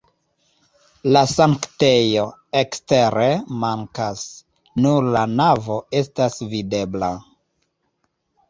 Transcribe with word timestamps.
La 1.15 1.21
sanktejo 1.31 2.23
ekstere 2.63 3.27
mankas, 3.65 4.25
nur 4.87 5.11
la 5.19 5.23
navo 5.35 5.79
estas 6.03 6.43
videbla. 6.57 7.13